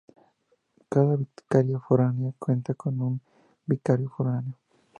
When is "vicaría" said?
1.15-1.77